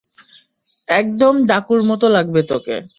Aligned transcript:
একদম 0.93 1.33
ডাকুর 1.47 1.79
মত 1.83 2.01
লাগবে 2.15 2.41
তোকে। 2.43 2.77